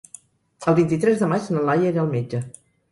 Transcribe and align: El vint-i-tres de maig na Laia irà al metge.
El 0.71 0.77
vint-i-tres 0.79 1.21
de 1.21 1.31
maig 1.35 1.53
na 1.57 1.65
Laia 1.71 1.95
irà 1.97 2.05
al 2.07 2.13
metge. 2.19 2.47